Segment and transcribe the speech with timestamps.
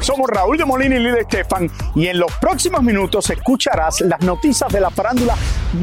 [0.00, 4.70] Somos Raúl de Molina y Lidia Estefan y en los próximos minutos escucharás las noticias
[4.70, 5.34] de la farándula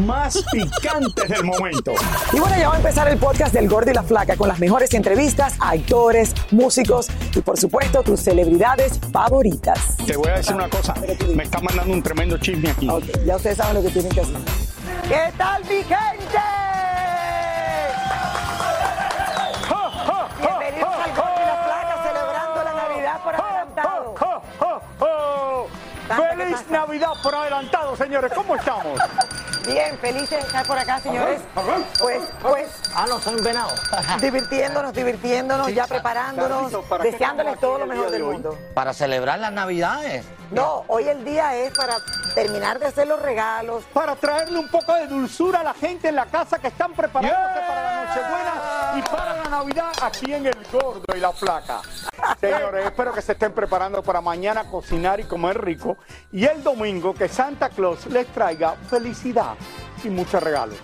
[0.05, 1.93] más picantes del momento.
[2.31, 4.59] Y bueno, ya va a empezar el podcast del Gordo y la Flaca con las
[4.59, 9.97] mejores entrevistas a actores, músicos y por supuesto tus celebridades favoritas.
[10.05, 10.93] Te voy a decir una cosa,
[11.35, 12.87] me está mandando un tremendo chisme aquí.
[13.25, 14.37] Ya ustedes saben lo que tienen que hacer.
[15.07, 16.60] ¿Qué tal mi gente?
[23.37, 24.15] Por adelantado.
[24.19, 25.67] ¡Oh, oh, oh!
[26.35, 26.69] ¡Feliz.
[26.69, 28.31] Navidad por adelantado, señores!
[28.33, 28.99] ¿Cómo estamos?
[29.65, 31.39] Bien, felices de estar por acá, señores.
[31.53, 33.79] Pues, pues, Ah, no, son venados.
[34.21, 38.33] divirtiéndonos, divirtiéndonos, ya preparándonos, Carlitos, ¿para qué deseándoles todo lo mejor día del de hoy?
[38.33, 38.57] mundo.
[38.73, 40.25] Para celebrar las navidades.
[40.49, 41.97] No, hoy el día es para
[42.33, 43.83] terminar de hacer los regalos.
[43.93, 47.59] Para traerle un poco de dulzura a la gente en la casa que están preparándose
[47.67, 51.81] para la Nochebuena y para la Navidad aquí en El Gordo y la Flaca.
[52.39, 55.97] Señores, espero que se estén preparando para mañana cocinar y comer rico
[56.31, 59.53] y el domingo que Santa Claus les traiga felicidad
[60.03, 60.77] y muchos regalos.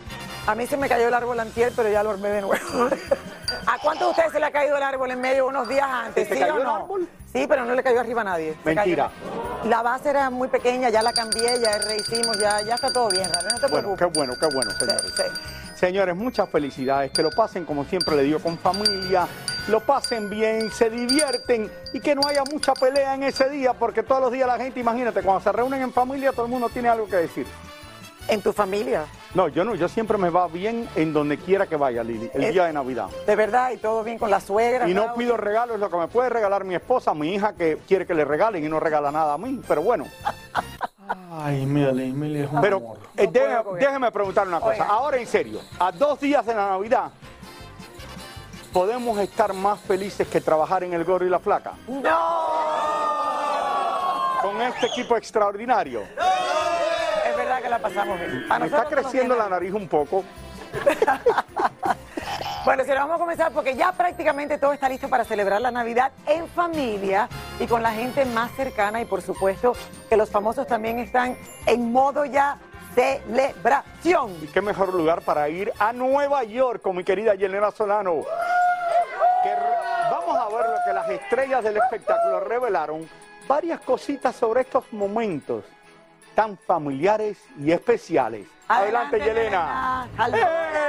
[0.45, 2.89] A mí se me cayó el árbol antier, pero ya lo armé de nuevo.
[3.65, 6.23] ¿A cuántos de ustedes se le ha caído el árbol en medio unos días antes?
[6.27, 6.75] ¿Se te ¿Sí cayó o el no?
[6.75, 7.09] árbol?
[7.33, 8.55] Sí, pero no le cayó arriba a nadie.
[8.63, 9.09] Se Mentira.
[9.09, 9.69] cayó.
[9.69, 13.25] La base era muy pequeña, ya la cambié, ya rehicimos, ya, ya está todo bien,
[13.33, 15.01] Raúl, no te Bueno, qué bueno, qué bueno, señores.
[15.15, 15.75] Sí, sí.
[15.75, 19.27] Señores, muchas felicidades, que lo pasen como siempre le digo con familia,
[19.67, 24.03] lo pasen bien, se divierten y que no haya mucha pelea en ese día, porque
[24.03, 26.89] todos los días la gente, imagínate, cuando se reúnen en familia todo el mundo tiene
[26.89, 27.45] algo que decir.
[28.29, 31.77] En tu familia, No, yo no, yo siempre me va bien en donde quiera que
[31.77, 33.07] vaya, Lili, el día de Navidad.
[33.25, 34.87] de verdad, y todo bien con la suegra.
[34.89, 38.05] Y no pido regalos, lo que me puede regalar mi esposa, mi hija que quiere
[38.05, 40.05] que le regalen y no regala nada a mí, pero bueno.
[41.31, 42.97] Ay, Mili, Mili es un Pero amor.
[43.15, 44.71] eh, No déjeme, déjeme preguntar una cosa.
[44.73, 44.85] Oiga.
[44.87, 47.11] Ahora en serio, a dos días de la Navidad,
[48.71, 51.73] ¿podemos estar más felices que trabajar en el Gordo y la Flaca?
[51.87, 52.47] ¡No!
[54.41, 56.01] Con este equipo extraordinario.
[56.03, 58.47] Es verdad que la pasamos bien.
[58.59, 60.23] Me está creciendo la nariz un poco.
[62.67, 66.11] Bueno, si vamos a comenzar porque ya prácticamente todo está listo para celebrar la Navidad
[66.25, 67.29] en familia
[67.61, 69.71] y con la gente más cercana y por supuesto
[70.09, 72.59] que los famosos también están en modo ya
[72.97, 74.35] celebración.
[74.41, 78.23] Y qué mejor lugar para ir a Nueva York con mi querida Yelena Solano.
[79.43, 79.53] Que
[80.09, 83.07] vamos a ver lo que las estrellas del espectáculo revelaron.
[83.47, 85.63] Varias cositas sobre estos momentos
[86.33, 88.47] tan familiares y especiales.
[88.67, 90.07] Adelante, Yelena.
[90.17, 90.86] Hello.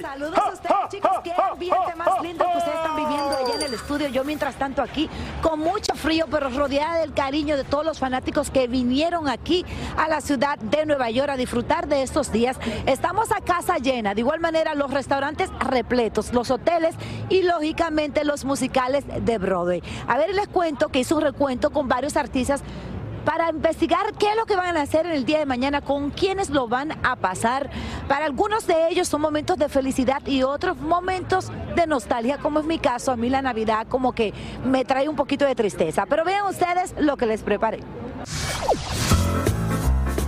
[0.00, 1.10] Saludos a ustedes, chicos.
[1.24, 4.08] Qué ambiente más lindo que ustedes están viviendo allá en el estudio.
[4.08, 5.08] Yo, mientras tanto, aquí
[5.42, 9.64] con mucho frío, pero rodeada del cariño de todos los fanáticos que vinieron aquí
[9.96, 12.58] a la ciudad de Nueva York a disfrutar de estos días.
[12.86, 14.14] Estamos a casa llena.
[14.14, 16.94] De igual manera, los restaurantes repletos, los hoteles
[17.28, 19.82] y, lógicamente, los musicales de Broadway.
[20.06, 22.62] A ver, les cuento que hice un recuento con varios artistas
[23.24, 26.10] para investigar qué es lo que van a hacer en el día de mañana, con
[26.10, 27.70] quiénes lo van a pasar.
[28.08, 32.66] Para algunos de ellos son momentos de felicidad y otros momentos de nostalgia, como es
[32.66, 34.32] mi caso, a mí la Navidad como que
[34.64, 36.06] me trae un poquito de tristeza.
[36.06, 37.80] Pero vean ustedes lo que les preparé.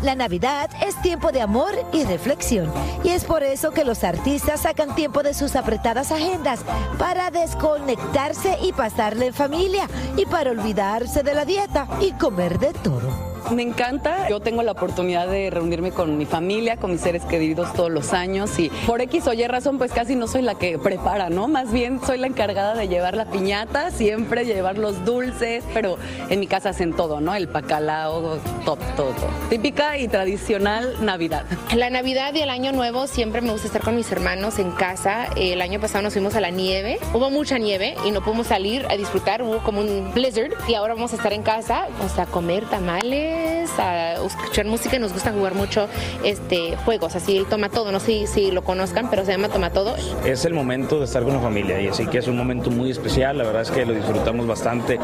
[0.02, 2.72] La Navidad es tiempo de amor y reflexión.
[3.04, 6.60] Y es por eso que los artistas sacan tiempo de sus apretadas agendas
[6.98, 12.72] para desconectarse y pasarle en familia y para olvidarse de la dieta y comer de
[12.72, 13.31] todo.
[13.50, 14.28] Me encanta.
[14.28, 18.12] Yo tengo la oportunidad de reunirme con mi familia, con mis seres queridos todos los
[18.12, 21.48] años y por X o Y razón pues casi no soy la que prepara, ¿no?
[21.48, 25.98] Más bien soy la encargada de llevar la piñata, siempre llevar los dulces, pero
[26.28, 27.34] en mi casa hacen todo, ¿no?
[27.34, 29.14] El bacalao, todo, todo.
[29.50, 31.44] Típica y tradicional Navidad.
[31.74, 35.26] La Navidad y el Año Nuevo siempre me gusta estar con mis hermanos en casa.
[35.36, 36.98] El año pasado nos fuimos a la nieve.
[37.12, 39.42] Hubo mucha nieve y no pudimos salir a disfrutar.
[39.42, 43.31] Hubo como un blizzard y ahora vamos a estar en casa, o sea, comer tamales,
[43.78, 44.96] a escuchar música.
[44.96, 45.88] y Nos gusta jugar mucho
[46.24, 47.92] este juegos, así el toma todo.
[47.92, 49.94] No sé si lo conozcan, pero se llama toma todo.
[50.24, 52.90] Es el momento de estar con la familia y así que es un momento muy
[52.90, 53.38] especial.
[53.38, 54.98] La verdad es que lo disfrutamos bastante.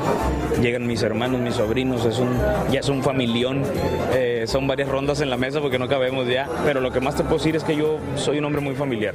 [0.61, 2.39] Llegan mis hermanos, mis sobrinos, es un,
[2.71, 3.63] ya es un familión.
[4.13, 6.49] Eh, son varias rondas en la mesa porque no cabemos ya.
[6.65, 9.15] Pero lo que más te puedo decir es que yo soy un hombre muy familiar.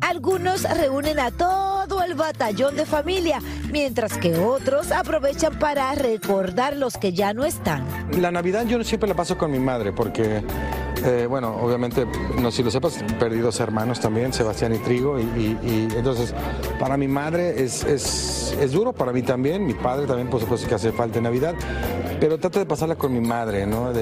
[0.00, 3.40] Algunos reúnen a toda todo el batallón de familia,
[3.70, 7.84] mientras que otros aprovechan para recordar los que ya no están.
[8.20, 10.42] La Navidad yo siempre la paso con mi madre porque,
[11.04, 12.06] eh, bueno, obviamente,
[12.40, 15.56] no si lo sepas, perdí dos hermanos también, Sebastián y Trigo, y,
[15.96, 16.34] entonces
[16.78, 20.74] para mi madre es, es, duro, para mí también, mi padre también por supuesto que
[20.74, 21.54] hace falta Navidad,
[22.20, 23.92] pero trato de pasarla con mi madre, ¿no?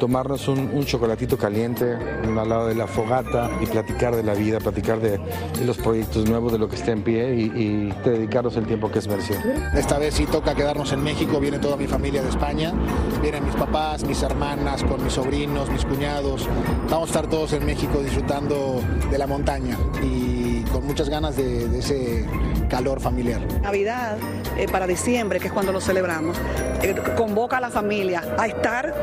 [0.00, 4.98] Tomarnos un, chocolatito caliente al lado de la fogata y platicar de la vida, platicar
[4.98, 5.20] de,
[5.64, 8.98] los proyectos nuevos, de lo que está en pie y, y dedicarnos el tiempo que
[8.98, 9.38] es merecido.
[9.74, 12.72] Esta vez sí toca quedarnos en México, viene toda mi familia de España,
[13.22, 16.48] vienen mis papás, mis hermanas, con mis sobrinos, mis cuñados.
[16.88, 18.80] Vamos a estar todos en México disfrutando
[19.10, 20.39] de la montaña y
[20.72, 22.24] con muchas ganas de, de ese
[22.68, 23.40] calor familiar.
[23.62, 24.16] Navidad
[24.56, 26.36] eh, para diciembre, que es cuando lo celebramos,
[26.82, 28.94] eh, convoca a la familia a estar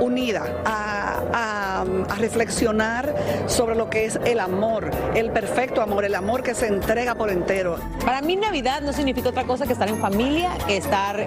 [0.00, 3.14] unida, a, a- a reflexionar
[3.46, 7.30] sobre lo que es el amor, el perfecto amor, el amor que se entrega por
[7.30, 7.76] entero.
[8.04, 11.26] Para mí Navidad no significa otra cosa que estar en familia, que estar, eh,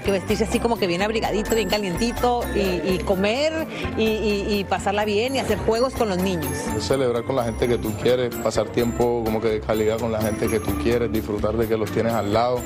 [0.00, 3.66] que vestirse así como que bien abrigadito, bien calientito y, comer
[3.96, 6.52] y, y- y pasarla bien y hacer juegos con los niños.
[6.80, 10.20] celebrar con la gente que tú quieres, pasar tiempo como que de calidad con la
[10.20, 12.60] gente que tú quieres, disfrutar de que los tienes al lado.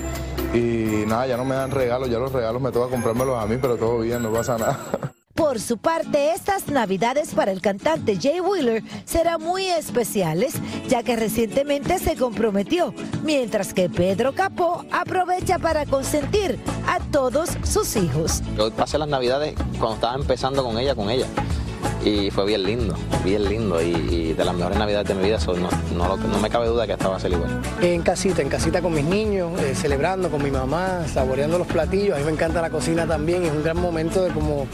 [0.54, 3.56] Y nada, ya no me dan regalos, ya los regalos me toca comprármelos a mí,
[3.60, 4.78] pero todo bien, no pasa nada.
[5.50, 10.52] Por su parte, estas navidades para el cantante Jay Wheeler serán muy especiales,
[10.88, 12.94] ya que recientemente se comprometió,
[13.24, 18.42] mientras que Pedro Capó aprovecha para consentir a todos sus hijos.
[18.56, 21.26] Yo pasé las navidades cuando estaba empezando con ella, con ella.
[22.04, 22.94] Y fue bien lindo,
[23.24, 23.82] bien lindo.
[23.82, 26.48] Y, y de las mejores navidades de mi vida, so, no, no, lo- no me
[26.48, 27.60] cabe duda que esta va a ser igual.
[27.82, 32.14] En casita, en casita con mis niños, eh, celebrando con mi mamá, saboreando los platillos.
[32.14, 34.68] A mí me encanta la cocina también, es un gran momento de como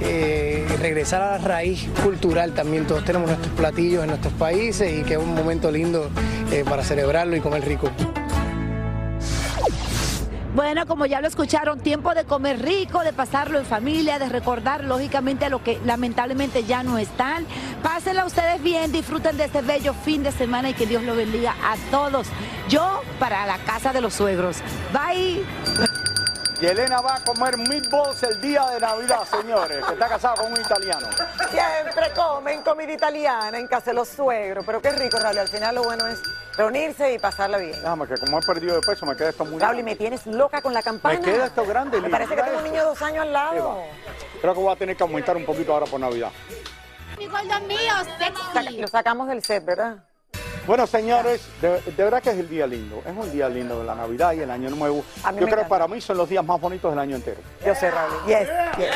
[0.00, 2.86] eh, regresar a la raíz cultural también.
[2.86, 6.10] Todos tenemos nuestros platillos en nuestros países y que es un momento lindo
[6.52, 7.90] eh, para celebrarlo y comer rico.
[10.56, 14.84] Bueno, como ya lo escucharon, tiempo de comer rico, de pasarlo en familia, de recordar
[14.84, 17.44] lógicamente a lo que lamentablemente ya no están.
[17.82, 21.54] Pásenla ustedes bien, disfruten de este bello fin de semana y que Dios lo bendiga
[21.62, 22.28] a todos.
[22.70, 24.56] Yo para la casa de los suegros.
[24.94, 25.44] Bye.
[26.58, 30.52] Y Elena va a comer meatballs el día de Navidad, señores, que está casada con
[30.52, 31.06] un italiano.
[31.50, 35.36] Siempre comen comida italiana en casa de los suegros, pero qué rico, Raúl.
[35.36, 36.18] Al final lo bueno es
[36.56, 37.72] reunirse y pasarla bien.
[37.72, 40.26] Déjame que como he perdido de peso, me queda esto muy Raúl, y me tienes
[40.26, 41.18] loca con la campana.
[41.18, 43.82] Me queda esto grande, Me parece que tengo un niño de dos años al lado.
[44.40, 46.30] Creo que voy a tener que aumentar un poquito ahora por Navidad.
[47.18, 48.78] Mi gordo mío, sexy.
[48.78, 50.05] Lo sacamos del set, ¿verdad?
[50.66, 53.00] Bueno, señores, de, de verdad que es el día lindo.
[53.06, 55.04] Es un día lindo de la Navidad y el Año Nuevo.
[55.38, 57.40] Yo creo que para mí son los días más bonitos del año entero.
[57.64, 58.12] Yo sé, Raúl.
[58.26, 58.88] Yes, yes.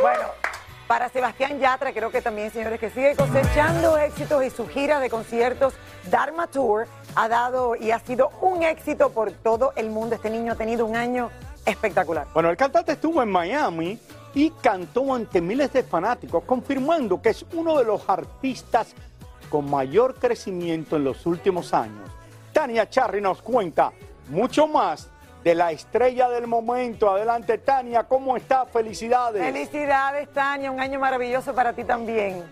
[0.00, 0.22] Bueno,
[0.86, 5.10] para Sebastián Yatra, creo que también, señores, que sigue cosechando éxitos y su gira de
[5.10, 5.74] conciertos
[6.10, 10.14] Dharma Tour ha dado y ha sido un éxito por todo el mundo.
[10.14, 11.30] Este niño ha tenido un año
[11.66, 12.26] espectacular.
[12.32, 14.00] Bueno, el cantante estuvo en Miami
[14.34, 18.94] y cantó ante miles de fanáticos, confirmando que es uno de los artistas
[19.50, 22.08] con mayor crecimiento en los últimos años.
[22.52, 23.92] Tania Charry nos cuenta
[24.28, 25.08] mucho más
[25.44, 27.10] de la estrella del momento.
[27.10, 28.64] Adelante, Tania, ¿cómo está?
[28.66, 29.42] Felicidades.
[29.42, 32.44] Felicidades, Tania, un año maravilloso para ti también.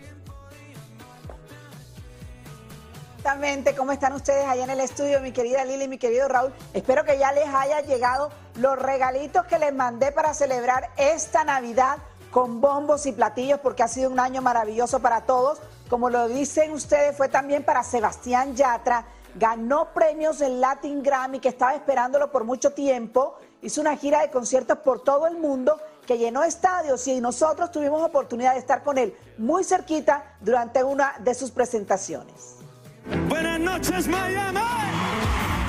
[3.18, 6.52] Exactamente, ¿cómo están ustedes allá en el estudio, mi querida Lili y mi querido Raúl?
[6.72, 11.98] Espero que ya les haya llegado los regalitos que les mandé para celebrar esta Navidad
[12.30, 15.60] con bombos y platillos porque ha sido un año maravilloso para todos.
[15.88, 19.06] Como lo dicen ustedes, fue también para Sebastián Yatra.
[19.34, 23.36] Ganó premios en Latin Grammy, que estaba esperándolo por mucho tiempo.
[23.62, 28.02] Hizo una gira de conciertos por todo el mundo que llenó estadios y nosotros tuvimos
[28.02, 32.56] oportunidad de estar con él muy cerquita durante una de sus presentaciones.
[33.28, 34.60] Buenas noches, Miami.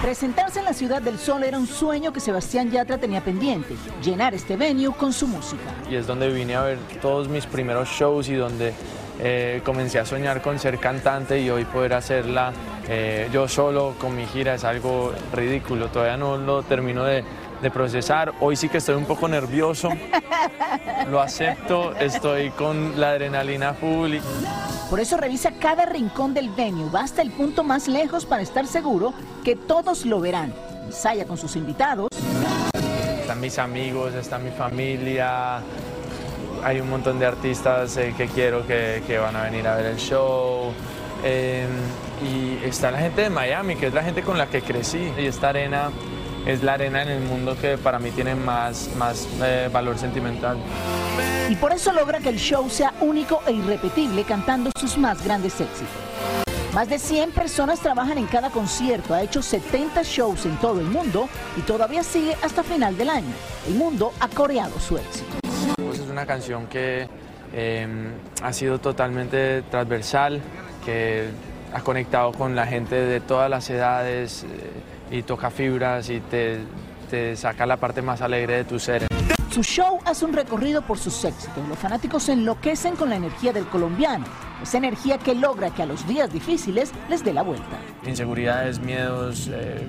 [0.02, 4.34] Presentarse en la Ciudad del Sol era un sueño que Sebastián Yatra tenía pendiente, llenar
[4.34, 5.62] este venue con su música.
[5.90, 8.74] y es donde vine a ver todos mis primeros shows y donde
[9.20, 12.54] eh, comencé a soñar con ser cantante y hoy poder hacerla
[12.88, 17.24] eh, yo solo con mi gira es algo ridículo, todavía no lo termino de,
[17.62, 19.90] de procesar, hoy sí que estoy un poco nervioso,
[21.10, 24.16] lo acepto, estoy con la adrenalina full.
[24.90, 28.66] Por eso revisa cada rincón del venue, va hasta el punto más lejos para estar
[28.66, 30.52] seguro que todos lo verán.
[30.88, 32.08] Ensaya con sus invitados.
[33.22, 35.62] Están mis amigos, está mi familia,
[36.64, 39.98] hay un montón de artistas eh, que quiero que, van a venir a ver el
[39.98, 40.72] show.
[41.24, 41.68] eh,
[42.22, 45.12] y está la gente de Miami, que es la gente con la que crecí.
[45.18, 45.90] Y esta arena
[46.46, 50.58] es la arena en el mundo que para mí tiene más, más eh, valor sentimental.
[51.50, 55.60] Y por eso logra que el show sea único e irrepetible cantando sus más grandes
[55.60, 55.88] éxitos.
[56.74, 60.86] Más de 100 personas trabajan en cada concierto, ha hecho 70 shows en todo el
[60.86, 63.34] mundo y todavía sigue hasta final del año.
[63.68, 65.49] El mundo ha coreado su éxito.
[66.20, 67.08] Una canción que
[67.54, 67.88] eh,
[68.44, 70.42] ha sido totalmente transversal,
[70.84, 71.30] que
[71.74, 76.58] ha conectado con la gente de todas las edades eh, y toca fibras y te,
[77.10, 79.08] te saca la parte más alegre de tu ser.
[79.50, 81.66] Su show hace un recorrido por sus éxitos.
[81.70, 84.26] Los fanáticos se enloquecen con la energía del colombiano,
[84.62, 87.78] esa energía que logra que a los días difíciles les dé la vuelta.
[88.06, 89.88] Inseguridades, miedos, eh,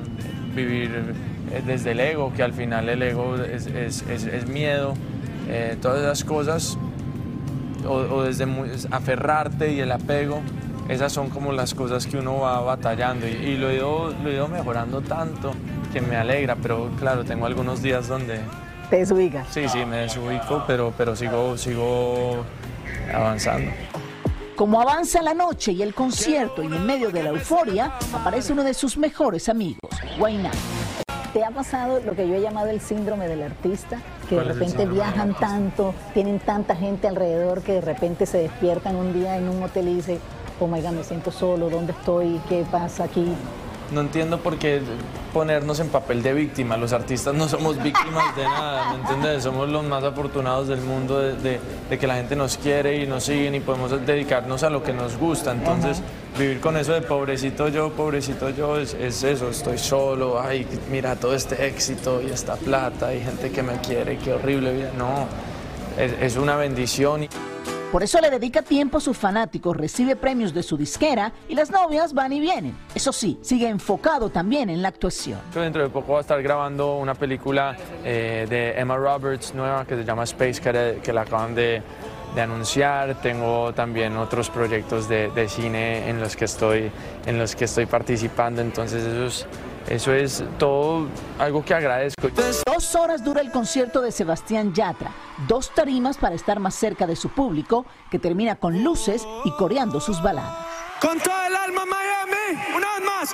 [0.55, 1.13] vivir
[1.51, 4.95] eh, desde el ego, que al final el ego es, es- es- es miedo,
[5.50, 6.78] eh, todas esas cosas,
[7.87, 10.40] o, o desde muy- aferrarte y el apego,
[10.88, 14.28] esas son como las cosas que uno va batallando y, y lo, he ido, lo
[14.30, 15.52] he ido mejorando tanto
[15.92, 18.40] que me alegra, pero claro, tengo algunos días donde
[18.90, 19.49] Te desubicas.
[19.50, 22.45] sí, sí, me desubico, pero, pero sigo, sigo
[23.12, 23.71] avanzando.
[24.57, 28.62] Como avanza la noche y el concierto y en medio de la euforia, aparece uno
[28.62, 29.80] de sus mejores amigos,
[30.19, 30.50] Guainá.
[31.33, 33.99] ¿Te ha pasado lo que yo he llamado el síndrome del artista?
[34.31, 38.27] Que de ¿Cuál es el repente viajan tanto, tienen tanta gente alrededor que de repente
[38.27, 40.21] se despiertan un día en un hotel y dicen,
[40.61, 42.41] oh my God, me siento solo, ¿dónde estoy?
[42.49, 43.35] ¿Qué pasa aquí?
[43.92, 44.80] No entiendo por qué
[45.32, 46.76] ponernos en papel de víctima.
[46.76, 49.42] Los artistas no somos víctimas de nada, ¿me entiendes?
[49.42, 53.06] Somos los más afortunados del mundo de, de- de que la gente nos quiere y
[53.09, 55.50] nos siguen y podemos dedicarnos a lo que nos gusta.
[55.52, 56.02] Entonces,
[56.38, 59.49] vivir con eso de pobrecito yo, pobrecito yo, es, es eso.
[59.50, 64.18] Estoy solo, ay, mira todo este éxito y esta plata y gente que me quiere,
[64.18, 64.92] qué horrible vida.
[64.97, 65.26] No,
[66.00, 67.26] es, es una bendición.
[67.92, 71.73] Por eso le dedica tiempo a sus fanáticos, recibe premios de su disquera y las
[71.73, 72.76] novias van y vienen.
[72.94, 75.40] Eso sí, sigue enfocado también en la actuación.
[75.52, 79.85] Yo Dentro de poco voy a estar grabando una película eh, de Emma Roberts nueva
[79.85, 81.82] que se llama Space Cadet, que la acaban de,
[82.40, 83.20] anunciar.
[83.23, 86.92] Tengo también otros proyectos de, de cine en los que estoy,
[87.26, 88.62] en los que estoy participando.
[88.62, 89.47] Entonces eso es,
[89.89, 91.09] eso es todo
[91.39, 92.29] algo que agradezco.
[92.67, 95.13] Dos horas dura el concierto de Sebastián Yatra,
[95.49, 100.01] dos tarimas para estar más cerca de su público, que termina con luces y coreando
[100.01, 100.67] sus baladas.
[101.01, 103.33] Con todo el alma Miami, una vez más.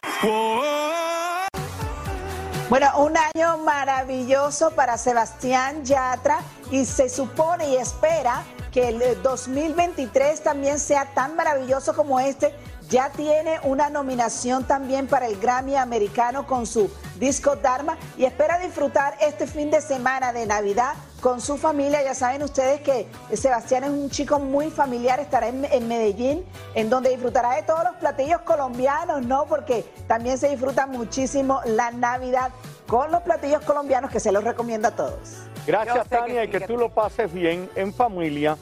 [2.69, 6.41] Bueno, un año maravilloso para Sebastián Yatra
[6.73, 12.53] y se supone y espera que el eh, 2023 también sea tan maravilloso como este.
[12.89, 16.89] Ya tiene una nominación también para el Grammy americano con su
[17.19, 22.05] disco Dharma y espera disfrutar este fin de semana de Navidad con su familia.
[22.05, 26.89] Ya saben ustedes que Sebastián es un chico muy familiar, estará en, en Medellín, en
[26.89, 29.47] donde disfrutará de todos los platillos colombianos, ¿no?
[29.47, 32.53] Porque también se disfruta muchísimo la Navidad
[32.87, 35.49] con los platillos colombianos que se los recomiendo a todos.
[35.67, 38.57] Gracias, Tania, y que tú lo pases bien en familia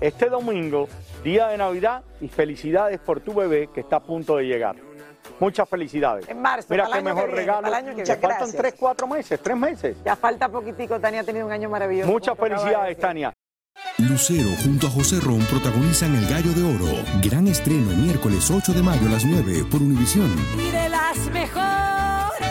[0.00, 0.88] este domingo,
[1.22, 4.76] día de Navidad, y felicidades por tu bebé que está a punto de llegar.
[5.38, 6.28] Muchas felicidades.
[6.28, 7.62] En marzo, Mira para el qué que mejor viene, regalo.
[7.62, 8.20] para el año que Te viene.
[8.20, 8.56] faltan Gracias.
[8.60, 9.96] tres, cuatro meses, tres meses.
[10.04, 12.10] Ya falta poquitico, Tania ha tenido un año maravilloso.
[12.10, 12.98] Muchas felicidades.
[12.98, 13.32] Tania.
[13.98, 17.02] Lucero junto a José Ron protagonizan El Gallo de Oro.
[17.22, 20.30] Gran estreno miércoles 8 de mayo a las 9 por Univisión.
[20.58, 22.48] Y de las mejores.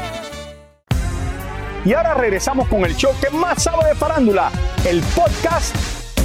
[1.86, 4.52] Y ahora regresamos con el show que más sabe de farándula,
[4.88, 5.76] el podcast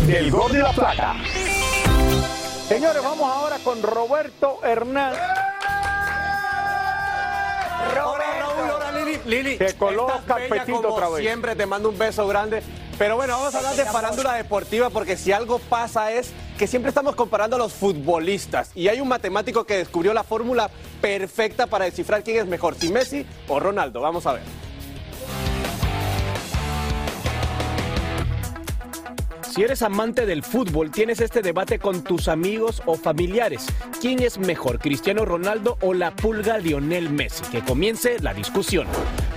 [0.07, 1.15] del Gol de la Plata.
[2.69, 5.21] Señores, vamos ahora con Roberto Hernández.
[7.95, 9.19] Hola Lili.
[9.27, 10.23] Lili, Que coloca
[10.67, 11.21] como otra vez.
[11.21, 12.63] siempre, te mando un beso grande.
[12.99, 16.91] Pero bueno, vamos a hablar de farándula deportiva porque si algo pasa es que siempre
[16.91, 21.87] estamos comparando a los futbolistas y hay un matemático que descubrió la fórmula perfecta para
[21.87, 24.01] descifrar quién es mejor, si Messi o Ronaldo.
[24.01, 24.43] Vamos a ver.
[29.55, 33.67] Si eres amante del fútbol, tienes este debate con tus amigos o familiares.
[34.01, 37.45] ¿Quién es mejor, Cristiano Ronaldo o la pulga Lionel Messi?
[37.53, 38.89] Que comience la discusión.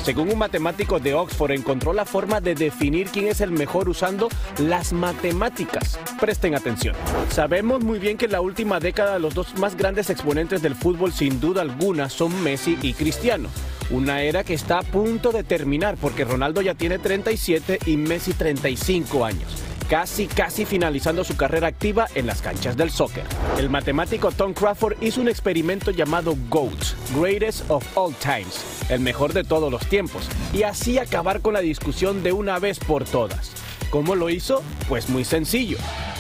[0.02, 4.28] Según un matemático de Oxford, encontró la forma de definir quién es el mejor usando
[4.58, 6.00] las matemáticas.
[6.20, 6.96] Presten atención.
[7.30, 11.14] Sabemos muy bien que en la última década los dos más grandes exponentes del fútbol
[11.14, 13.50] sin duda alguna son Messi y Cristiano.
[13.92, 18.34] Una era que está a punto de terminar porque Ronaldo ya tiene 37 y Messi
[18.34, 23.24] 35 años casi casi finalizando su carrera activa en las canchas del soccer.
[23.58, 26.77] El matemático Tom Crawford hizo un experimento llamado GOAT,
[27.15, 31.62] Greatest of All Times, el mejor de todos los tiempos, y así acabar con la
[31.62, 33.51] discusión de una vez por todas.
[33.89, 34.62] ¿Cómo lo hizo?
[34.89, 35.77] Pues muy sencillo.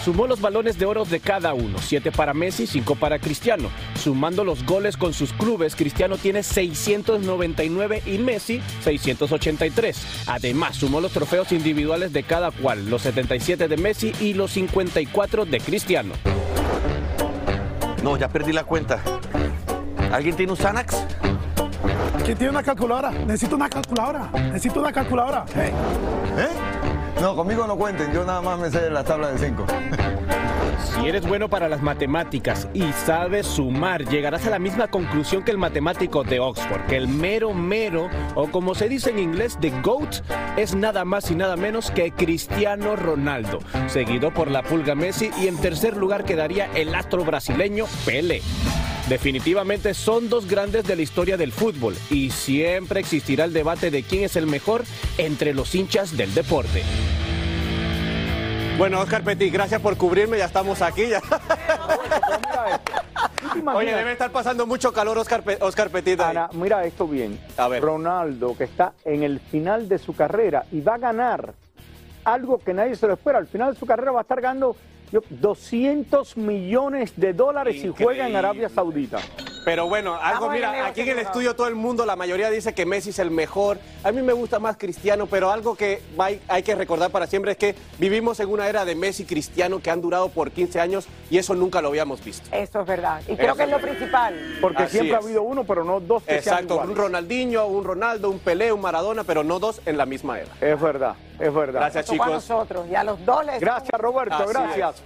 [0.07, 3.69] Sumó los balones de oro de cada uno, 7 para Messi, 5 para Cristiano.
[4.01, 10.23] Sumando los goles con sus clubes, Cristiano tiene 699 y Messi 683.
[10.27, 15.43] Además, sumó los trofeos individuales de cada cual, los 77 de Messi y los 54
[15.43, 16.13] de Cristiano.
[18.01, 19.01] No, ya perdí la cuenta.
[20.09, 21.03] ¿Alguien tiene un Xanax?
[22.23, 23.11] ¿Quién tiene una calculadora?
[23.11, 24.29] Necesito una calculadora.
[24.53, 25.43] Necesito una calculadora.
[25.53, 25.73] ¿Eh?
[27.21, 29.65] No, conmigo no cuenten, yo nada más me sé la tabla de 5.
[30.93, 35.51] Si eres bueno para las matemáticas y sabes sumar, llegarás a la misma conclusión que
[35.51, 39.71] el matemático de Oxford, que el mero mero, o como se dice en inglés, the
[39.81, 40.21] GOAT,
[40.57, 45.47] es nada más y nada menos que Cristiano Ronaldo, seguido por la Pulga Messi y
[45.47, 48.41] en tercer lugar quedaría el astro brasileño Pelé.
[49.09, 54.03] Definitivamente son dos grandes de la historia del fútbol y siempre existirá el debate de
[54.03, 54.83] quién es el mejor
[55.17, 56.83] entre los hinchas del deporte.
[58.77, 61.07] Bueno, Oscar Petit, gracias por cubrirme, ya estamos aquí.
[61.07, 61.21] Ya.
[63.73, 66.19] Oye, debe estar pasando mucho calor Oscar, Pe- Oscar Petit.
[66.19, 66.29] ahí.
[66.31, 67.39] Ana, mira esto bien.
[67.57, 67.81] A ver.
[67.81, 71.53] Ronaldo, que está en el final de su carrera y va a ganar
[72.23, 73.39] algo que nadie se lo espera.
[73.39, 74.75] Al final de su carrera va a estar ganando
[75.11, 79.19] 200 millones de dólares si juega en Arabia Saudita.
[79.67, 82.85] Pero bueno, algo, mira, aquí en el estudio todo el mundo, la mayoría dice que
[82.85, 83.77] Messi es el mejor.
[84.01, 87.51] A mí me gusta más Cristiano, pero algo que hay, hay que recordar para siempre
[87.51, 90.79] es que vivimos en una era de Messi y Cristiano que han durado por 15
[90.79, 92.47] años y eso nunca lo habíamos visto.
[92.55, 93.21] Eso es verdad.
[93.27, 94.57] Y creo Eso que es lo principal.
[94.61, 95.21] Porque Así siempre es.
[95.21, 98.79] ha habido uno, pero no dos que Exacto, un Ronaldinho, un Ronaldo, un Pelé, un
[98.79, 100.51] Maradona, pero no dos en la misma era.
[100.61, 101.79] Es verdad, es verdad.
[101.81, 102.49] Gracias, Tocó a chicos.
[102.49, 105.03] nosotros y a los dos les Gracias, Roberto, Así gracias.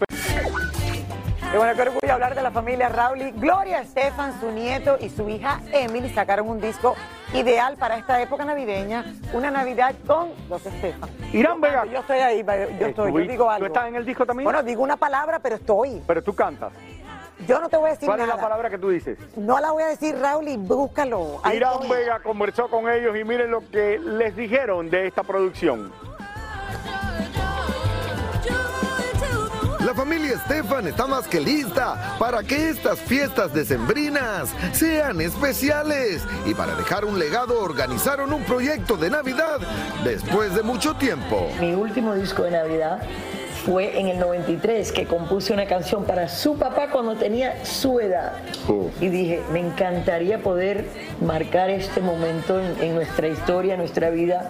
[1.54, 3.32] Y bueno, qué orgullo hablar de la familia Rauli.
[3.32, 6.96] Gloria Estefan, su nieto y su hija Emily sacaron un disco
[7.34, 11.10] ideal para esta época navideña, una Navidad con los Estefan.
[11.34, 11.84] Irán Vega.
[11.86, 12.46] Yo estoy ahí,
[12.80, 13.66] yo estoy, yo digo ¿Tú algo.
[13.68, 14.46] estás en el disco también?
[14.46, 16.02] Bueno, digo una palabra, pero estoy.
[16.08, 16.72] Pero tú cantas.
[17.48, 18.38] Yo no te voy a decir ¿Cuál es nada.
[18.38, 19.18] la palabra que tú dices?
[19.36, 21.42] No la voy a decir, Raúl, y búscalo.
[21.54, 21.90] Irán.
[21.90, 25.92] Vega conversó con ellos y miren lo que les dijeron de esta producción.
[29.92, 36.54] La familia Estefan está más que lista para que estas fiestas decembrinas sean especiales y
[36.54, 39.60] para dejar un legado organizaron un proyecto de Navidad
[40.06, 41.50] después de mucho tiempo.
[41.60, 43.02] Mi último disco de Navidad
[43.66, 48.32] fue en el 93 que compuse una canción para su papá cuando tenía su edad.
[49.02, 50.86] Y dije, me encantaría poder
[51.20, 54.50] marcar este momento en, en nuestra historia, en nuestra vida,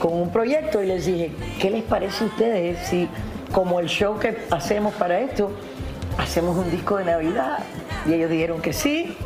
[0.00, 0.82] con un proyecto.
[0.82, 1.30] Y les dije,
[1.60, 3.08] ¿qué les parece a ustedes si,
[3.52, 5.50] como el show que hacemos para esto,
[6.18, 7.58] hacemos un disco de Navidad?
[8.06, 9.16] Y ellos dijeron que sí.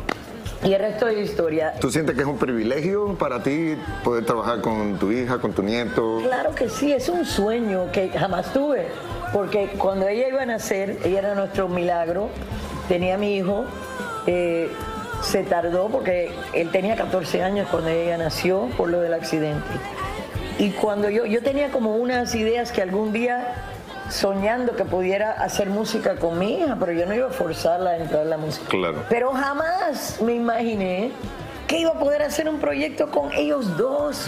[0.63, 1.73] Y el resto es historia.
[1.79, 5.61] ¿Tú sientes que es un privilegio para ti poder trabajar con tu hija, con tu
[5.61, 6.19] nieto?
[6.23, 8.87] Claro que sí, es un sueño que jamás tuve,
[9.33, 12.29] porque cuando ella iba a nacer, ella era nuestro milagro,
[12.87, 13.65] tenía mi hijo,
[14.25, 14.71] eh,
[15.21, 19.61] se tardó porque él tenía 14 años cuando ella nació por lo del accidente.
[20.57, 23.53] Y cuando yo, yo tenía como unas ideas que algún día
[24.09, 27.97] soñando que pudiera hacer música con mi hija, pero yo no iba a forzarla a
[27.97, 28.67] entrar en la música.
[28.69, 29.03] Claro.
[29.09, 31.11] Pero jamás me imaginé
[31.67, 34.27] que iba a poder hacer un proyecto con ellos dos.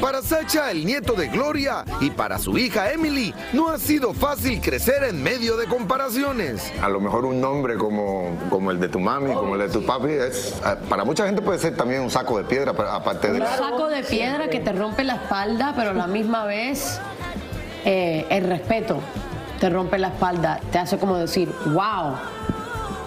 [0.00, 4.60] Para Sacha, el nieto de Gloria, y para su hija Emily, no ha sido fácil
[4.60, 6.70] crecer en medio de comparaciones.
[6.82, 9.86] A lo mejor un nombre como, como el de tu mami, como el de tu
[9.86, 10.60] papi, es,
[10.90, 14.02] para mucha gente puede ser también un saco de piedra, aparte de Un saco de
[14.02, 17.00] piedra que te rompe la espalda, pero a la misma vez
[17.84, 19.00] eh, el respeto
[19.60, 22.14] te rompe la espalda, te hace como decir, wow,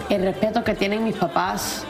[0.10, 1.84] el respeto que tienen mis papás,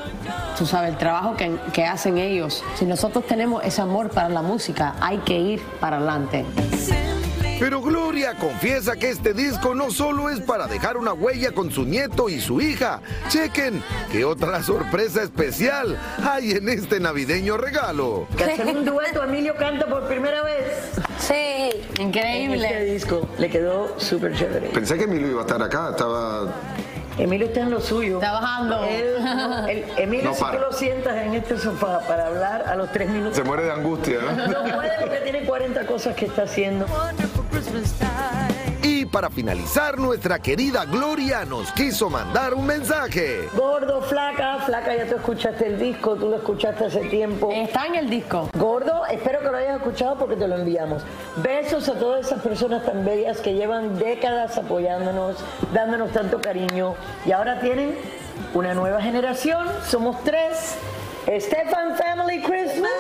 [0.58, 2.64] tú sabes, el trabajo que, que hacen ellos.
[2.76, 6.46] Si nosotros tenemos ese amor para la música, hay que ir para adelante.
[7.60, 11.86] Pero Gloria confiesa que este disco no solo es para dejar una huella con su
[11.86, 13.02] nieto y su hija.
[13.30, 18.28] Chequen que otra sorpresa especial hay en este navideño regalo.
[18.38, 20.92] Que hacer un dueto, Emilio canta por primera vez.
[21.20, 22.58] Sí, increíble.
[22.68, 24.68] En este disco le quedó súper chévere.
[24.70, 26.54] Pensé que Emilio iba a estar acá, estaba...
[27.18, 28.18] Emilio está en lo suyo.
[28.20, 28.84] Está bajando.
[28.84, 29.16] Él,
[29.68, 33.10] él- Emilio, No si tú lo sientas en este sofá para hablar a los tres
[33.10, 33.36] minutos.
[33.36, 34.48] Se muere de angustia, ¿no?
[34.48, 36.86] No puede porque tiene 40 cosas que está haciendo.
[38.84, 43.48] Y para finalizar, nuestra querida Gloria nos quiso mandar un mensaje.
[43.56, 47.52] Gordo, flaca, flaca, ya tú escuchaste el disco, tú lo escuchaste hace tiempo.
[47.52, 48.50] Está en el disco.
[48.58, 51.04] Gordo, espero que lo hayas escuchado porque te lo enviamos.
[51.38, 55.38] Besos a todas esas personas tan bellas que llevan décadas apoyándonos,
[55.74, 56.96] dándonos tanto cariño.
[57.26, 57.96] Y ahora tienen
[58.54, 60.76] una nueva generación, somos tres.
[61.28, 62.92] Stefan Family Christmas.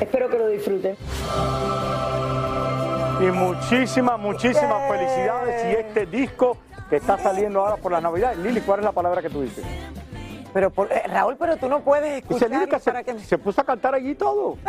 [0.00, 0.96] Espero que lo disfruten.
[3.24, 5.64] Y muchísimas, muchísimas felicidades.
[5.72, 6.58] Y este disco
[6.90, 8.34] que está saliendo ahora por la Navidad.
[8.36, 9.64] Lili, ¿cuál es la palabra que tú dices?
[10.52, 13.64] Pero por- eh, Raúl, pero tú no puedes Dice que escuchar se, se puso a
[13.64, 14.56] cantar allí todo.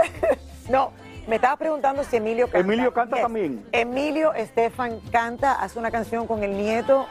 [0.67, 0.91] No,
[1.27, 2.57] me estabas preguntando si Emilio canta.
[2.57, 3.21] Emilio canta Yes.
[3.23, 3.65] también.
[3.71, 7.05] Emilio Estefan canta, hace una canción con el nieto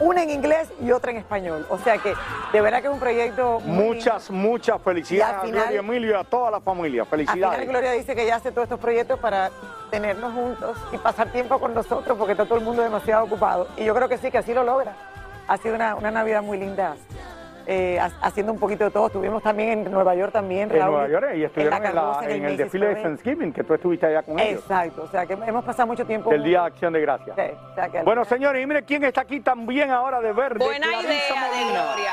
[0.00, 1.66] una en inglés y otra en español.
[1.70, 2.14] O sea que
[2.52, 6.24] de verdad que es un proyecto muy Muchas, muchas felicidades a Gloria Emilio y a
[6.24, 7.02] toda la familia.
[7.02, 7.68] Al final Felicidades.
[7.68, 9.50] Gloria dice que ella hace todos estos proyectos para
[9.90, 13.68] tenernos juntos y pasar tiempo con nosotros porque está todo el mundo demasiado ocupado.
[13.76, 14.92] Y yo creo que sí, que así lo logra.
[15.48, 16.94] Ha sido una, una Navidad muy linda.
[17.70, 19.06] Eh, ha- haciendo un poquito de todo.
[19.08, 22.44] Estuvimos también en Nueva York también, En Raúl, Nueva York y estuvieron en, la- en
[22.46, 23.02] el desfile de.
[23.02, 24.62] Thanksgiving, que tú estuviste allá con ellos.
[24.62, 26.30] Exacto, o sea que hemos pasado mucho tiempo.
[26.30, 27.36] Del Día de Acción de Gracias.
[27.36, 30.32] Sí, o sea que al Bueno, señores, y mire quién está aquí también ahora de
[30.32, 30.64] verde.
[30.64, 31.82] Buena Clarisa idea de Molina.
[31.84, 32.12] Gloria.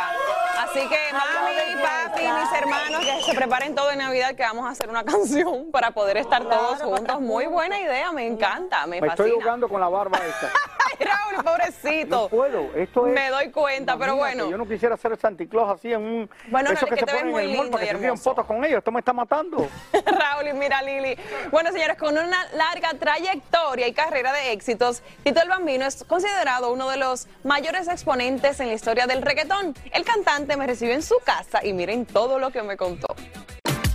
[0.76, 4.72] Así que mami, papi, mis hermanos, que se preparen todo de Navidad, que vamos a
[4.72, 7.22] hacer una canción para poder estar todos juntos.
[7.22, 9.44] Muy buena idea, me encanta, me, Me estoy fascina.
[9.44, 10.52] jugando con la barba esta.
[10.86, 12.24] Ay, Raúl, pobrecito.
[12.24, 13.14] No puedo, esto es...
[13.14, 14.50] Me doy cuenta, pero bueno.
[14.50, 16.30] Yo no quisiera ser Santa Claus así en un...
[16.50, 17.88] Bueno, eso no, que es que se te ves muy en el lindo para y
[17.88, 18.80] que se fotos con ellos.
[18.80, 19.68] Esto me está matando.
[20.06, 21.18] Raúl y mira Lili.
[21.52, 26.72] Bueno, señores, con una larga trayectoria y carrera de éxitos, Tito el Bambino es considerado
[26.72, 29.74] uno de los mayores exponentes en la historia del reggaetón.
[29.92, 33.06] El cantante me recibió en su casa y miren todo lo que me contó.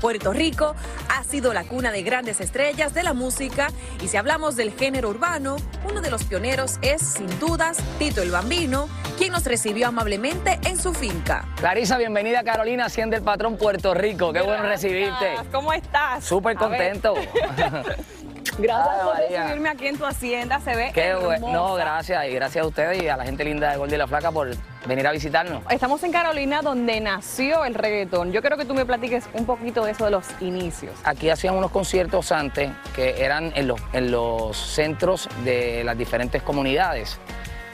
[0.01, 0.77] Puerto Rico
[1.11, 3.69] ha sido la cuna de grandes estrellas de la música
[4.01, 5.57] y si hablamos del género urbano,
[5.91, 10.79] uno de los pioneros es sin dudas Tito el Bambino, quien nos recibió amablemente en
[10.79, 11.45] su finca.
[11.57, 14.33] Clarisa, bienvenida Carolina, Hacienda el Patrón Puerto Rico.
[14.33, 15.35] Qué bueno recibirte.
[15.51, 16.25] ¿Cómo estás?
[16.25, 17.15] Súper contento.
[18.59, 19.43] Gracias Ay, por María.
[19.43, 21.33] recibirme aquí en tu hacienda, se ve Qué bueno.
[21.33, 21.53] hermosa.
[21.53, 22.27] No, gracias.
[22.27, 24.51] Y gracias a ustedes y a la gente linda de Gordo y la Flaca por
[24.87, 25.63] venir a visitarnos.
[25.71, 28.33] Estamos en Carolina, donde nació el reggaetón.
[28.33, 30.93] Yo quiero que tú me platiques un poquito de eso de los inicios.
[31.05, 36.43] Aquí hacían unos conciertos antes que eran en los, en los centros de las diferentes
[36.43, 37.19] comunidades.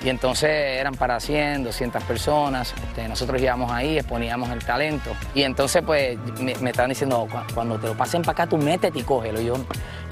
[0.05, 2.75] Y entonces eran para 100, 200 personas.
[2.89, 5.11] Este, nosotros íbamos ahí, exponíamos el talento.
[5.35, 8.59] Y entonces, pues, me, me estaban diciendo, "Cu- cuando te lo pasen para acá, tú
[8.59, 9.41] métete y cógelo.
[9.41, 9.55] Y yo,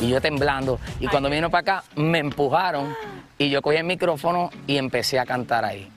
[0.00, 0.80] y yo temblando.
[1.00, 2.96] Y cuando vino para acá, me empujaron
[3.36, 5.90] y yo cogí el micrófono y empecé a cantar ahí.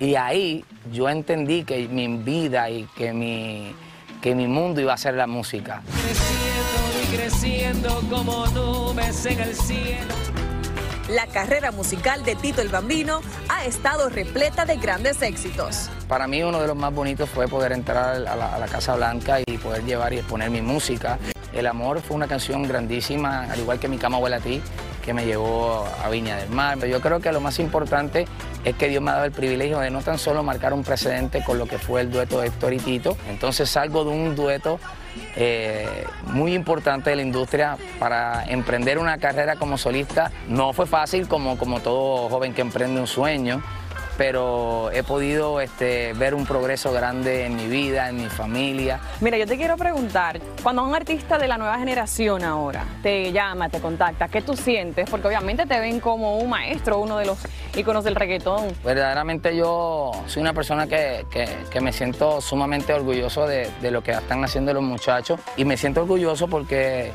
[0.00, 3.74] Y ahí yo entendí que mi vida y que mi,
[4.22, 5.82] que mi mundo iba a ser la música.
[5.92, 10.14] Creciendo y creciendo como nubes en el cielo.
[11.10, 15.90] La carrera musical de Tito el Bambino ha estado repleta de grandes éxitos.
[16.08, 18.96] Para mí uno de los más bonitos fue poder entrar a la, a la Casa
[18.96, 21.18] Blanca y poder llevar y exponer mi música.
[21.52, 24.62] El amor fue una canción grandísima, al igual que Mi cama huele a ti,
[25.04, 26.78] que me llevó a Viña del Mar.
[26.86, 28.26] Yo creo que lo más importante
[28.64, 31.42] es que Dios me ha dado el privilegio de no tan solo marcar un precedente
[31.44, 34.78] con lo que fue el dueto de Héctor y Tito, entonces salgo de un dueto
[35.36, 40.30] eh, muy importante de la industria para emprender una carrera como solista.
[40.48, 43.62] No fue fácil como, como todo joven que emprende un sueño,
[44.24, 49.00] pero he podido este, ver un progreso grande en mi vida, en mi familia.
[49.22, 53.70] Mira, yo te quiero preguntar, cuando un artista de la nueva generación ahora te llama,
[53.70, 55.08] te contacta, ¿qué tú sientes?
[55.08, 57.38] Porque obviamente te ven como un maestro, uno de los
[57.74, 58.66] íconos del reggaetón.
[58.84, 64.02] Verdaderamente yo soy una persona que, que- que me siento sumamente orgulloso de, de lo
[64.02, 67.10] que están haciendo los muchachos y me siento orgulloso porque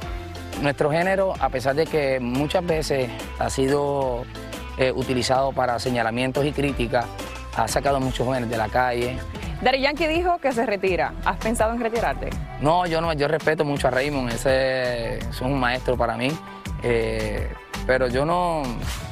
[0.59, 4.23] nuestro género, a pesar de que muchas veces ha sido
[4.77, 7.05] eh, utilizado para señalamientos y críticas,
[7.55, 9.17] ha sacado muchos jóvenes de la calle.
[9.61, 11.13] Daddy Yankee dijo que se retira.
[11.23, 12.29] ¿Has pensado en retirarte?
[12.59, 16.27] No, yo no, yo respeto mucho a Raymond, ese es un maestro para mí.
[16.83, 17.49] eh,
[17.88, 18.63] pero yo no,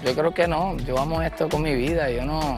[0.04, 2.58] yo creo que no, yo amo esto con mi vida, yo no.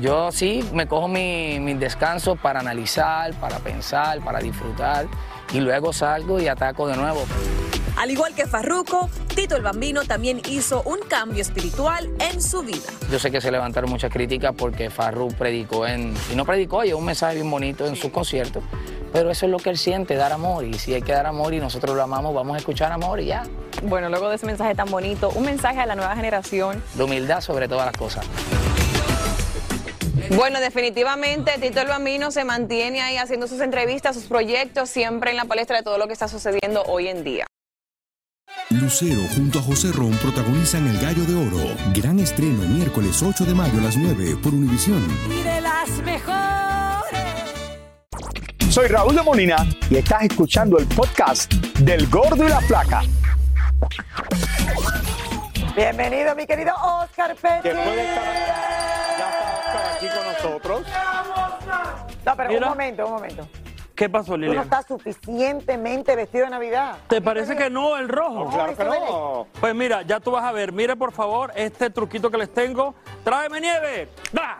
[0.00, 5.06] Yo sí me cojo mi- mis descansos para analizar, para pensar, para disfrutar
[5.52, 7.24] y luego salgo y ataco de nuevo.
[7.96, 12.88] Al igual que Farruko, Tito el Bambino también hizo un cambio espiritual en su vida.
[13.10, 16.92] Yo sé que se levantaron muchas críticas porque Farru predicó en, y no predicó, y
[16.92, 18.62] un mensaje bien bonito en sus conciertos,
[19.12, 21.54] pero eso es lo que él siente, dar amor, y si hay que dar amor
[21.54, 23.44] y nosotros lo amamos, vamos a escuchar amor y ya.
[23.82, 26.82] Bueno, luego de ese mensaje tan bonito, un mensaje a la nueva generación.
[26.96, 28.26] La humildad sobre todas las cosas.
[30.30, 35.36] Bueno, definitivamente Tito el Bambino se mantiene ahí haciendo sus entrevistas, sus proyectos, siempre en
[35.36, 37.46] la palestra de todo lo que está sucediendo hoy en día.
[38.70, 41.74] Lucero junto a José Ron protagonizan El Gallo de Oro.
[41.94, 45.02] Gran estreno miércoles 8 de mayo a las 9 por Univisión.
[45.30, 47.08] Y de las mejores.
[48.68, 53.02] Soy Raúl de Molina y estás escuchando el podcast del Gordo y la Flaca.
[55.74, 57.68] Bienvenido, mi querido Oscar Petty.
[57.68, 60.82] Después de estar, ya está Oscar aquí con nosotros.
[62.26, 62.60] No, pero Mira.
[62.64, 63.48] un momento, un momento.
[63.98, 64.62] ¿Qué pasó, Tú no Lilian?
[64.62, 66.98] estás suficientemente vestido de Navidad.
[67.08, 68.48] ¿Te parece que no el rojo?
[68.48, 69.48] claro que no.
[69.58, 70.70] Pues mira, ya tú vas a ver.
[70.70, 72.94] Mire, por favor, este truquito que les tengo.
[73.24, 74.08] ¡Tráeme nieve!
[74.30, 74.56] ¡Da!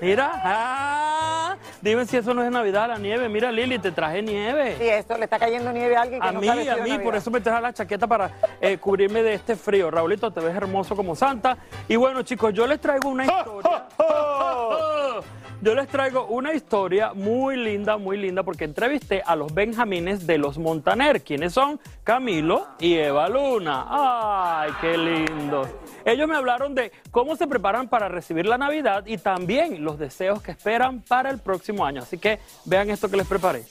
[0.00, 3.28] Mira, ah, dime si eso no es Navidad, la nieve.
[3.28, 4.76] Mira, Lili, te traje nieve.
[4.78, 6.84] Sí, esto le está cayendo nieve a alguien que A no mí, está a vestido
[6.84, 9.90] de mí, por eso me traje la chaqueta para eh, cubrirme de este frío.
[9.90, 11.56] Raulito, te ves hermoso como santa.
[11.88, 13.86] Y bueno, chicos, yo les traigo una historia.
[15.62, 20.36] yo les traigo una historia muy linda, muy linda, porque entrevisté a los benjamines de
[20.36, 23.86] los Montaner, quienes son Camilo y Eva Luna.
[23.88, 25.62] ¡Ay, qué lindo!
[26.04, 30.42] Ellos me hablaron de cómo se preparan para recibir la Navidad y también los deseos
[30.42, 32.02] que esperan para el próximo año.
[32.02, 33.62] Así que vean esto que les preparé.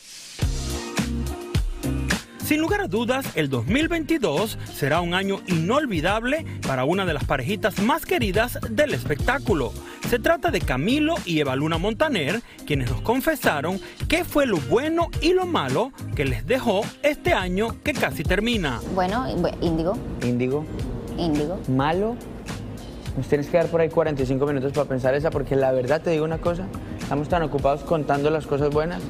[2.51, 7.80] Sin lugar a dudas, el 2022 será un año inolvidable para una de las parejitas
[7.80, 9.71] más queridas del espectáculo.
[10.12, 15.08] Se trata de Camilo y Eva Luna Montaner, quienes nos confesaron qué fue lo bueno
[15.21, 18.82] y lo malo que les dejó este año que casi termina.
[18.93, 19.26] Bueno,
[19.62, 19.97] índigo.
[20.21, 20.65] Índigo.
[21.17, 21.62] Índigo.
[21.69, 22.17] Malo.
[23.15, 26.10] Nos tienes que dar por ahí 45 minutos para pensar esa, porque la verdad te
[26.10, 26.67] digo una cosa,
[27.00, 29.02] estamos tan ocupados contando las cosas buenas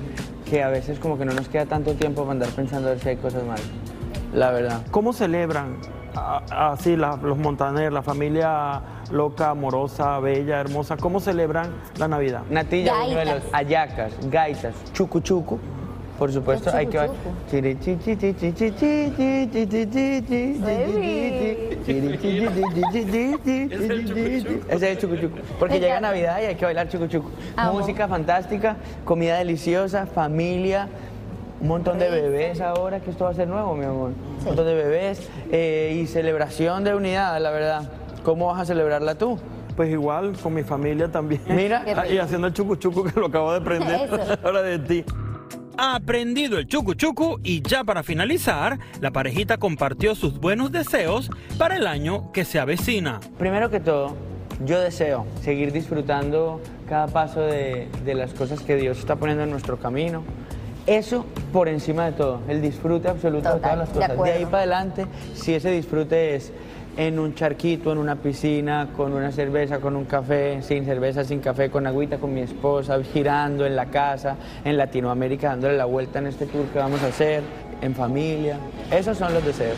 [0.47, 2.99] que a veces como que no nos queda tanto tiempo para andar pensando a ver
[2.99, 3.65] si hay cosas malas.
[4.35, 4.85] La verdad.
[4.91, 5.77] ¿Cómo celebran
[6.15, 10.97] así los Montaner, la familia loca, amorosa, bella, hermosa?
[10.97, 12.43] ¿Cómo celebran la Navidad?
[12.49, 15.59] Natilla, buñuelos, ayacas, gaitas, chucu chucu.
[16.19, 16.99] Por supuesto, hay que...
[24.69, 25.35] Ese es chucu chucu.
[25.57, 27.27] Porque llega Navidad y hay que bailar chucu chucu.
[27.73, 30.87] Música fantástica, comida deliciosa, familia,
[31.61, 34.11] un montón de bebés ahora, que esto va a ser nuevo, mi amor.
[34.39, 37.89] Un montón de bebés y celebración de unidad, la verdad.
[38.23, 39.39] ¿Cómo vas a celebrarla tú?
[39.75, 41.41] Pues igual, con mi familia también.
[41.47, 41.85] Mira.
[42.11, 44.09] Y haciendo el chucu chucu que lo acabo de aprender
[44.43, 45.05] ahora de ti
[45.77, 51.31] ha aprendido el chucu chucu y ya para finalizar, la parejita compartió sus buenos deseos
[51.57, 53.19] para el año que se avecina.
[53.39, 54.15] Primero que todo,
[54.65, 59.77] yo deseo seguir disfrutando cada paso de, las cosas que Dios está poniendo en nuestro
[59.77, 60.23] camino.
[60.91, 64.23] Eso por encima de todo, el disfrute absoluto de todas las cosas.
[64.25, 66.51] de ahí para adelante, si ese disfrute es
[66.97, 71.39] en un charquito, en una piscina, con una cerveza, con un café, sin cerveza, sin
[71.39, 76.19] café, con agüita, con mi esposa, girando en la casa, en Latinoamérica, dándole la vuelta
[76.19, 77.41] en este tour que vamos a hacer,
[77.81, 78.57] en familia.
[78.91, 79.77] Esos son los deseos.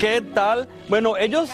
[0.00, 0.66] ¿Qué tal?
[0.88, 1.50] Bueno, ellos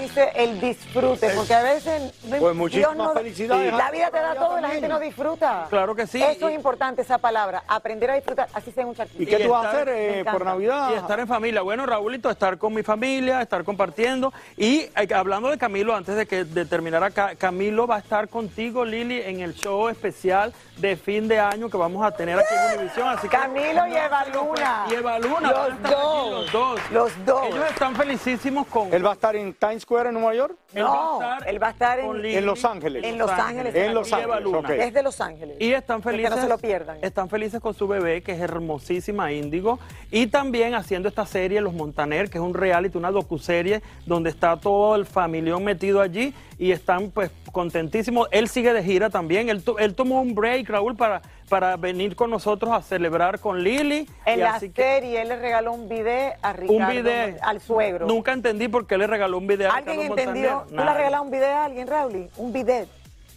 [0.00, 3.72] dice el disfrute, porque a veces pues muchísimas felicidades.
[3.72, 5.66] La vida te da todo y la gente no disfruta.
[5.68, 6.22] Claro que sí.
[6.22, 9.22] Eso es importante, esa palabra, aprender a disfrutar, así sea un charquito.
[9.22, 10.90] ¿Y qué tú vas a hacer eh, por Navidad?
[10.92, 11.62] Y estar en familia.
[11.62, 14.32] Bueno, Raúlito, estar con mi familia, estar compartiendo.
[14.56, 18.28] Y eh, hablando de Camilo, antes de que de terminar acá, Camilo va a estar
[18.28, 22.54] contigo, Lili, en el show especial de fin de año que vamos a tener aquí
[22.54, 23.08] en Univisión.
[23.08, 24.86] Así Camilo y Eva Luna.
[24.90, 25.50] Y Eva Luna.
[25.50, 26.30] Los dos.
[26.30, 26.80] los dos.
[26.90, 27.46] Los dos.
[27.48, 28.92] Ellos están felicísimos con...
[28.92, 30.54] Él va a estar en Times Square en Nueva York.
[30.74, 33.04] No, él va a estar en, en Los Ángeles.
[33.04, 33.74] En Los Ángeles.
[33.74, 34.46] En Los Ángeles.
[34.46, 34.80] Okay.
[34.80, 35.56] Es de Los Ángeles.
[35.58, 36.30] Y están felices.
[36.30, 36.98] que no se lo pierdan.
[37.00, 39.78] Están felices con su bebé, que es hermosísima, Índigo.
[40.10, 44.58] Y también haciendo esta serie, Los Montaner, que es un reality, una docuserie, donde está
[44.58, 48.28] todo el familión metido allí y están pues contentísimos.
[48.30, 49.48] Él sigue de gira también.
[49.48, 54.08] Él, él tomó un break, Raúl, para para venir con nosotros a celebrar con Lili.
[54.24, 57.36] En la serie él le regaló un video a Ricardo, un video.
[57.42, 58.06] al suegro.
[58.06, 60.66] Nunca entendí por qué le regaló un video a ¿Alguien entendió?
[60.68, 62.28] ¿Tú le has regalado un video a alguien, Raúl?
[62.36, 62.86] Un video.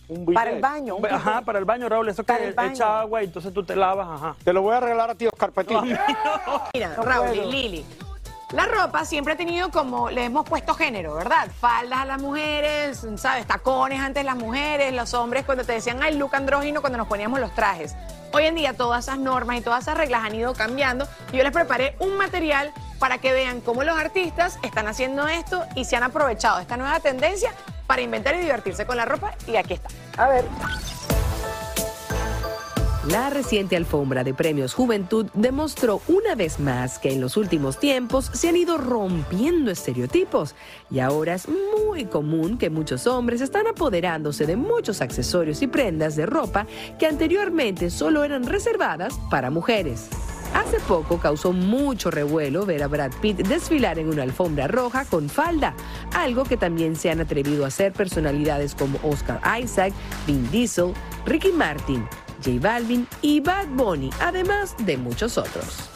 [0.08, 0.96] Un para el baño.
[0.96, 2.10] Un ajá, para el baño, Raúl.
[2.10, 4.36] Eso que echa agua y entonces tú te lavas, ajá.
[4.44, 5.78] Te lo voy a regalar a ti, Oscar Petit.
[6.74, 7.86] Mira, Raúl y Lili.
[8.52, 11.50] La ropa siempre ha tenido como, le hemos puesto género, ¿verdad?
[11.60, 13.46] Faldas a las mujeres, ¿sabes?
[13.46, 17.40] Tacones antes las mujeres, los hombres cuando te decían, ay, look andrógino cuando nos poníamos
[17.40, 17.96] los trajes.
[18.32, 21.52] Hoy en día todas esas normas y todas esas reglas han ido cambiando yo les
[21.52, 26.04] preparé un material para que vean cómo los artistas están haciendo esto y se han
[26.04, 27.54] aprovechado esta nueva tendencia
[27.88, 29.90] para inventar y divertirse con la ropa y aquí está.
[30.18, 30.46] A ver.
[33.12, 38.30] La reciente alfombra de premios Juventud demostró una vez más que en los últimos tiempos
[38.34, 40.54] se han ido rompiendo estereotipos
[40.92, 46.16] y ahora es muy común que muchos hombres están apoderándose de muchos accesorios y prendas
[46.16, 46.68] de ropa
[47.00, 50.08] que anteriormente solo eran reservadas para mujeres.
[50.54, 55.30] Hace poco causó mucho revuelo ver a Brad Pitt desfilar en una alfombra roja con
[55.30, 55.74] falda,
[56.14, 59.94] algo que también se han atrevido a hacer personalidades como Oscar Isaac,
[60.28, 60.94] Vin Diesel,
[61.26, 62.08] Ricky Martin,
[62.44, 65.90] J Balvin y Bad Bunny, además de muchos otros.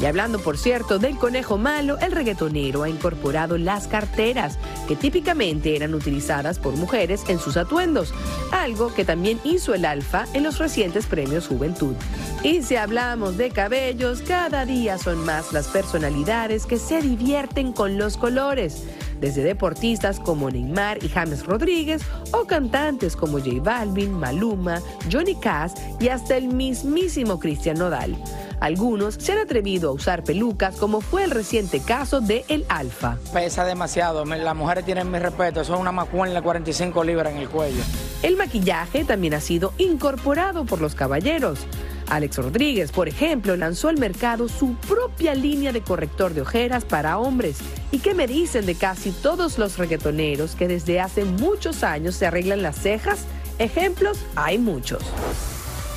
[0.00, 5.74] Y hablando, por cierto, del conejo malo, el reggaetonero ha incorporado las carteras, que típicamente
[5.74, 8.12] eran utilizadas por mujeres en sus atuendos,
[8.52, 11.94] algo que también hizo el Alfa en los recientes premios Juventud.
[12.42, 17.96] Y si hablamos de cabellos, cada día son más las personalidades que se divierten con
[17.96, 18.84] los colores
[19.20, 22.02] desde deportistas como Neymar y James Rodríguez
[22.32, 28.16] o cantantes como J Balvin, Maluma, Johnny Cass y hasta el mismísimo Cristian Nodal.
[28.60, 33.18] Algunos se han atrevido a usar pelucas, como fue el reciente caso de El Alfa.
[33.32, 37.82] Pesa demasiado, las mujeres tienen mi respeto, son una macuenla 45 libras en el cuello.
[38.22, 41.66] El maquillaje también ha sido incorporado por los caballeros.
[42.08, 47.18] Alex Rodríguez, por ejemplo, lanzó al mercado su propia línea de corrector de ojeras para
[47.18, 47.58] hombres.
[47.90, 52.26] ¿Y qué me dicen de casi todos los reggaetoneros que desde hace muchos años se
[52.26, 53.24] arreglan las cejas?
[53.58, 55.02] Ejemplos hay muchos.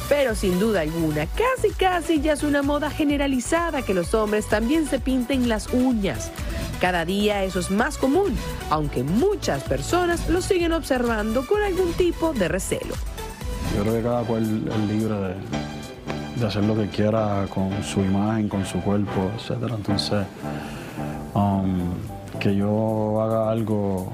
[0.09, 4.87] Pero sin duda alguna, casi casi ya es una moda generalizada que los hombres también
[4.87, 6.31] se pinten las uñas.
[6.81, 8.35] Cada día eso es más común,
[8.71, 12.95] aunque muchas personas lo siguen observando con algún tipo de recelo.
[13.75, 18.49] Yo creo que cada cual es libre de, hacer lo que quiera con su imagen,
[18.49, 19.71] con su cuerpo, etc.
[19.75, 20.25] Entonces,
[21.35, 21.93] um,
[22.39, 24.11] que yo haga algo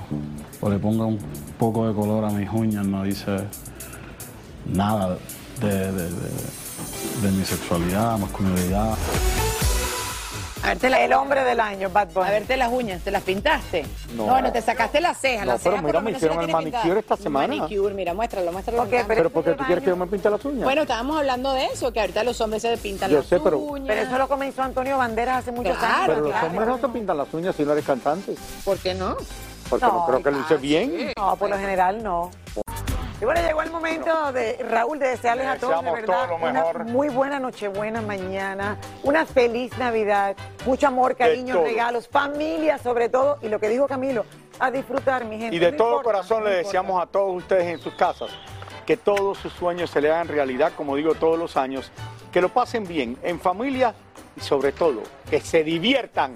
[0.60, 1.19] o le ponga un
[1.58, 3.38] poco de color a mis uñas no dice
[4.65, 5.17] nada
[5.62, 8.94] de, de- de- de mi sexualidad, masculinidad.
[10.63, 12.28] A verte la- El hombre del año, Bad Bunny.
[12.28, 13.86] A verte las uñas, ¿te las pintaste?
[14.15, 14.26] No.
[14.26, 15.46] No, bueno, te sacaste las cejas.
[15.46, 17.56] No, las pero cejas mira, me hicieron el manicure esta semana.
[17.56, 18.82] Manicure, mira, muéstralo, muéstralo.
[18.82, 19.06] Ok, acá.
[19.08, 20.63] Pero porque tú quieres que yo me pinte las uñas.
[20.63, 23.60] Bueno, estábamos hablando de eso, que ahorita los hombres se pintan Yo las sé, pero-
[23.60, 23.88] uñas.
[23.88, 26.08] Pero eso lo comenzó Antonio Banderas hace muchos Claro, años.
[26.08, 26.48] Pero los claro.
[26.48, 28.36] hombres no se pintan las uñas si no eres cantante.
[28.63, 29.15] ¿Por qué no?
[29.70, 31.12] Porque no, creo que lo hice bien.
[31.18, 32.32] No, por lo general no.
[33.21, 36.51] Y bueno, llegó el momento de Raúl de desearles a todos de verdad todo lo
[36.51, 36.82] mejor.
[36.82, 43.38] una muy buena Nochebuena mañana, una feliz Navidad, mucho amor, cariño, regalos, familia sobre todo
[43.41, 44.25] y lo que dijo Camilo,
[44.60, 45.56] a disfrutar mi gente.
[45.56, 48.32] Y de no todo importa, corazón no le deseamos a todos ustedes en sus casas
[48.86, 51.91] que todos sus sueños se le hagan realidad, como digo todos los años,
[52.32, 53.95] que lo pasen bien, en familia
[54.36, 56.36] y sobre todo, que se diviertan.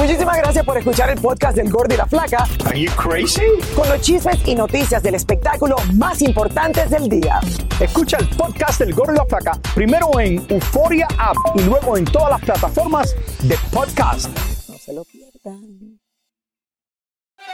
[0.00, 2.46] Muchísimas gracias por escuchar el podcast del Gordo y la Flaca.
[2.64, 3.42] Are you crazy?
[3.76, 7.38] Con los chismes y noticias del espectáculo más importantes del día.
[7.78, 12.06] Escucha el podcast del Gordo y la Flaca primero en Euforia App y luego en
[12.06, 14.30] todas las plataformas de podcast.
[14.70, 16.00] No se lo pierdan.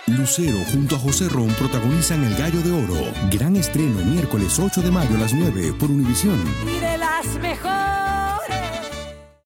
[0.06, 3.12] Lucero junto a José Ron protagonizan El Gallo de Oro.
[3.28, 6.40] Gran estreno miércoles 8 de mayo a las 9 por Univisión.
[6.64, 8.35] Y de las mejores.